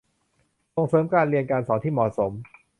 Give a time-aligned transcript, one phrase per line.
[0.75, 2.31] ส่งเสริมการเรียนการสอนที่เหมาะสม